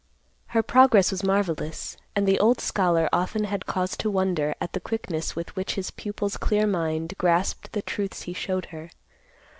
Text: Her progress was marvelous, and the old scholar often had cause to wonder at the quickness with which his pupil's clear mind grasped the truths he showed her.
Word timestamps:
Her 0.47 0.63
progress 0.63 1.11
was 1.11 1.23
marvelous, 1.23 1.95
and 2.15 2.27
the 2.27 2.39
old 2.39 2.59
scholar 2.59 3.07
often 3.13 3.43
had 3.43 3.67
cause 3.67 3.95
to 3.97 4.09
wonder 4.09 4.55
at 4.59 4.73
the 4.73 4.79
quickness 4.79 5.35
with 5.35 5.55
which 5.55 5.75
his 5.75 5.91
pupil's 5.91 6.37
clear 6.37 6.65
mind 6.65 7.13
grasped 7.19 7.71
the 7.73 7.83
truths 7.83 8.23
he 8.23 8.33
showed 8.33 8.65
her. 8.73 8.89